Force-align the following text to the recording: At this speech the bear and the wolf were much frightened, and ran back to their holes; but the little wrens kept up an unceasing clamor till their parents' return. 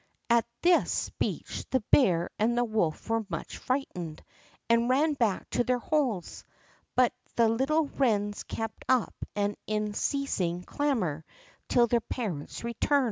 At 0.31 0.47
this 0.63 0.91
speech 0.91 1.63
the 1.69 1.81
bear 1.91 2.31
and 2.39 2.57
the 2.57 2.63
wolf 2.63 3.07
were 3.07 3.23
much 3.29 3.59
frightened, 3.59 4.23
and 4.67 4.89
ran 4.89 5.13
back 5.13 5.47
to 5.51 5.63
their 5.63 5.77
holes; 5.77 6.43
but 6.95 7.13
the 7.35 7.47
little 7.47 7.85
wrens 7.85 8.41
kept 8.41 8.83
up 8.89 9.13
an 9.35 9.57
unceasing 9.67 10.63
clamor 10.63 11.23
till 11.69 11.85
their 11.85 12.01
parents' 12.01 12.63
return. 12.63 12.99